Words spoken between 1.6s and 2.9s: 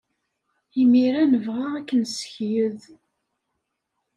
ad k-nessekyed.